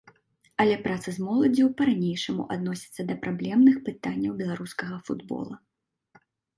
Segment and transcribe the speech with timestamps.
[0.63, 5.55] Але праца з моладдзю па-ранейшаму адносіцца да праблемных пытанняў беларускага футбола.